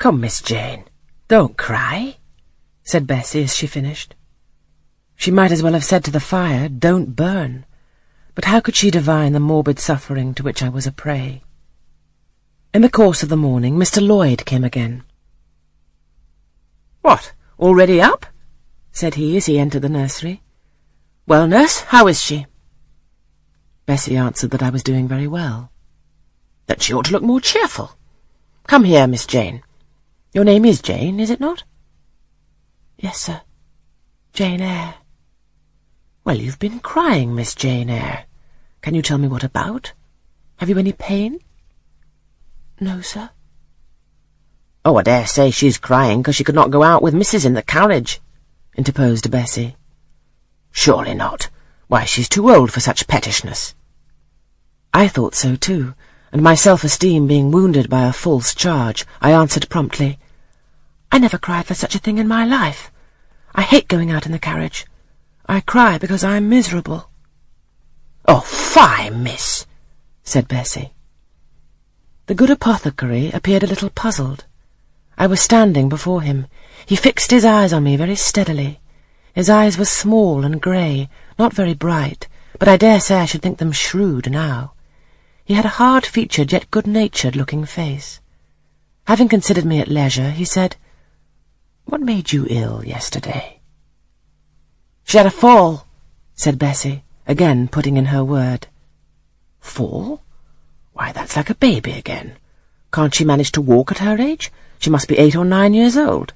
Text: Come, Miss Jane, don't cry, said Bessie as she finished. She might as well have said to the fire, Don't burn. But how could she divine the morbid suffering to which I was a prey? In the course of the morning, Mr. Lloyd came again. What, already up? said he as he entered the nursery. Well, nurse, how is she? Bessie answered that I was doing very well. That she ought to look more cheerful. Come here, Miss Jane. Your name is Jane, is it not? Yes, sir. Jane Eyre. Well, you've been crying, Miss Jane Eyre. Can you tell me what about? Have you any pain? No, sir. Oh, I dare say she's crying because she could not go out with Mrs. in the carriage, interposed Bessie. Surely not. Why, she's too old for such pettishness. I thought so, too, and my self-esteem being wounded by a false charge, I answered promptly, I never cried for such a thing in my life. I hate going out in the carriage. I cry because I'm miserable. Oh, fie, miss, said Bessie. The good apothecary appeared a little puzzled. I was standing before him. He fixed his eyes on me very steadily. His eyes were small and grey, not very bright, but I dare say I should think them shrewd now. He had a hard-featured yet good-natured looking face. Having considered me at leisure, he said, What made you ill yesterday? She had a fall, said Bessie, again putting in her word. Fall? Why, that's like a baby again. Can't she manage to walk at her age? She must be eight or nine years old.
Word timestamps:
Come, 0.00 0.18
Miss 0.18 0.40
Jane, 0.40 0.84
don't 1.28 1.58
cry, 1.58 2.16
said 2.82 3.06
Bessie 3.06 3.42
as 3.42 3.54
she 3.54 3.66
finished. 3.66 4.14
She 5.14 5.30
might 5.30 5.52
as 5.52 5.62
well 5.62 5.74
have 5.74 5.84
said 5.84 6.04
to 6.04 6.10
the 6.10 6.20
fire, 6.20 6.70
Don't 6.70 7.14
burn. 7.14 7.66
But 8.34 8.46
how 8.46 8.60
could 8.60 8.74
she 8.74 8.90
divine 8.90 9.34
the 9.34 9.40
morbid 9.40 9.78
suffering 9.78 10.32
to 10.34 10.42
which 10.42 10.62
I 10.62 10.70
was 10.70 10.86
a 10.86 10.90
prey? 10.90 11.42
In 12.72 12.80
the 12.80 12.88
course 12.88 13.22
of 13.22 13.28
the 13.28 13.36
morning, 13.36 13.76
Mr. 13.76 14.00
Lloyd 14.00 14.46
came 14.46 14.64
again. 14.64 15.04
What, 17.02 17.34
already 17.58 18.00
up? 18.00 18.24
said 18.92 19.16
he 19.16 19.36
as 19.36 19.44
he 19.44 19.58
entered 19.58 19.82
the 19.82 19.90
nursery. 19.90 20.40
Well, 21.26 21.46
nurse, 21.46 21.80
how 21.80 22.06
is 22.06 22.22
she? 22.22 22.46
Bessie 23.84 24.16
answered 24.16 24.52
that 24.52 24.62
I 24.62 24.70
was 24.70 24.82
doing 24.82 25.06
very 25.06 25.26
well. 25.26 25.70
That 26.68 26.80
she 26.80 26.94
ought 26.94 27.04
to 27.04 27.12
look 27.12 27.22
more 27.22 27.42
cheerful. 27.42 27.98
Come 28.66 28.84
here, 28.84 29.06
Miss 29.06 29.26
Jane. 29.26 29.62
Your 30.32 30.44
name 30.44 30.64
is 30.64 30.80
Jane, 30.80 31.18
is 31.18 31.28
it 31.28 31.40
not? 31.40 31.64
Yes, 32.96 33.20
sir. 33.20 33.40
Jane 34.32 34.60
Eyre. 34.60 34.94
Well, 36.24 36.36
you've 36.36 36.60
been 36.60 36.78
crying, 36.78 37.34
Miss 37.34 37.52
Jane 37.54 37.90
Eyre. 37.90 38.26
Can 38.80 38.94
you 38.94 39.02
tell 39.02 39.18
me 39.18 39.26
what 39.26 39.42
about? 39.42 39.92
Have 40.58 40.68
you 40.68 40.78
any 40.78 40.92
pain? 40.92 41.40
No, 42.78 43.00
sir. 43.00 43.30
Oh, 44.84 44.96
I 44.96 45.02
dare 45.02 45.26
say 45.26 45.50
she's 45.50 45.78
crying 45.78 46.22
because 46.22 46.36
she 46.36 46.44
could 46.44 46.54
not 46.54 46.70
go 46.70 46.84
out 46.84 47.02
with 47.02 47.12
Mrs. 47.12 47.44
in 47.44 47.54
the 47.54 47.62
carriage, 47.62 48.20
interposed 48.76 49.30
Bessie. 49.32 49.76
Surely 50.70 51.12
not. 51.12 51.48
Why, 51.88 52.04
she's 52.04 52.28
too 52.28 52.50
old 52.50 52.72
for 52.72 52.78
such 52.78 53.08
pettishness. 53.08 53.74
I 54.94 55.08
thought 55.08 55.34
so, 55.34 55.56
too, 55.56 55.94
and 56.32 56.42
my 56.42 56.54
self-esteem 56.54 57.26
being 57.26 57.50
wounded 57.50 57.90
by 57.90 58.06
a 58.06 58.12
false 58.12 58.54
charge, 58.54 59.04
I 59.20 59.32
answered 59.32 59.68
promptly, 59.68 60.18
I 61.12 61.18
never 61.18 61.38
cried 61.38 61.66
for 61.66 61.74
such 61.74 61.96
a 61.96 61.98
thing 61.98 62.18
in 62.18 62.28
my 62.28 62.44
life. 62.44 62.92
I 63.54 63.62
hate 63.62 63.88
going 63.88 64.12
out 64.12 64.26
in 64.26 64.32
the 64.32 64.38
carriage. 64.38 64.86
I 65.46 65.60
cry 65.60 65.98
because 65.98 66.22
I'm 66.22 66.48
miserable. 66.48 67.10
Oh, 68.26 68.40
fie, 68.40 69.10
miss, 69.10 69.66
said 70.22 70.46
Bessie. 70.46 70.92
The 72.26 72.36
good 72.36 72.50
apothecary 72.50 73.32
appeared 73.32 73.64
a 73.64 73.66
little 73.66 73.90
puzzled. 73.90 74.44
I 75.18 75.26
was 75.26 75.40
standing 75.40 75.88
before 75.88 76.22
him. 76.22 76.46
He 76.86 76.94
fixed 76.94 77.32
his 77.32 77.44
eyes 77.44 77.72
on 77.72 77.82
me 77.82 77.96
very 77.96 78.14
steadily. 78.14 78.78
His 79.34 79.50
eyes 79.50 79.76
were 79.76 79.84
small 79.84 80.44
and 80.44 80.62
grey, 80.62 81.08
not 81.40 81.52
very 81.52 81.74
bright, 81.74 82.28
but 82.60 82.68
I 82.68 82.76
dare 82.76 83.00
say 83.00 83.16
I 83.16 83.24
should 83.24 83.42
think 83.42 83.58
them 83.58 83.72
shrewd 83.72 84.30
now. 84.30 84.74
He 85.50 85.56
had 85.56 85.64
a 85.64 85.80
hard-featured 85.82 86.52
yet 86.52 86.70
good-natured 86.70 87.34
looking 87.34 87.64
face. 87.64 88.20
Having 89.08 89.30
considered 89.30 89.64
me 89.64 89.80
at 89.80 89.88
leisure, 89.88 90.30
he 90.30 90.44
said, 90.44 90.76
What 91.86 92.00
made 92.00 92.30
you 92.30 92.46
ill 92.48 92.84
yesterday? 92.84 93.58
She 95.02 95.16
had 95.16 95.26
a 95.26 95.30
fall, 95.32 95.88
said 96.36 96.56
Bessie, 96.56 97.02
again 97.26 97.66
putting 97.66 97.96
in 97.96 98.14
her 98.14 98.22
word. 98.22 98.68
Fall? 99.58 100.22
Why, 100.92 101.10
that's 101.10 101.34
like 101.34 101.50
a 101.50 101.56
baby 101.56 101.94
again. 101.94 102.36
Can't 102.92 103.12
she 103.12 103.24
manage 103.24 103.50
to 103.50 103.60
walk 103.60 103.90
at 103.90 103.98
her 103.98 104.22
age? 104.22 104.52
She 104.78 104.88
must 104.88 105.08
be 105.08 105.18
eight 105.18 105.34
or 105.34 105.44
nine 105.44 105.74
years 105.74 105.96
old. 105.96 106.32